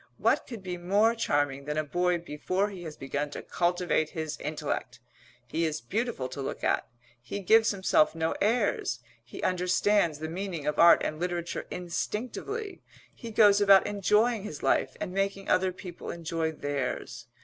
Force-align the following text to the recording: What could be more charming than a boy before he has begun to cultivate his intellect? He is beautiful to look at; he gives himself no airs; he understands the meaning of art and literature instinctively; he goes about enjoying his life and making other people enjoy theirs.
What 0.17 0.47
could 0.47 0.63
be 0.63 0.77
more 0.77 1.13
charming 1.13 1.65
than 1.65 1.77
a 1.77 1.83
boy 1.83 2.17
before 2.17 2.71
he 2.71 2.81
has 2.85 2.97
begun 2.97 3.29
to 3.29 3.43
cultivate 3.43 4.09
his 4.09 4.35
intellect? 4.39 4.99
He 5.45 5.63
is 5.63 5.79
beautiful 5.79 6.27
to 6.29 6.41
look 6.41 6.63
at; 6.63 6.87
he 7.21 7.39
gives 7.39 7.69
himself 7.69 8.15
no 8.15 8.33
airs; 8.41 9.01
he 9.23 9.43
understands 9.43 10.17
the 10.17 10.27
meaning 10.27 10.65
of 10.65 10.79
art 10.79 11.03
and 11.03 11.19
literature 11.19 11.67
instinctively; 11.69 12.81
he 13.13 13.29
goes 13.29 13.61
about 13.61 13.85
enjoying 13.85 14.41
his 14.41 14.63
life 14.63 14.97
and 14.99 15.13
making 15.13 15.49
other 15.49 15.71
people 15.71 16.09
enjoy 16.09 16.51
theirs. 16.51 17.27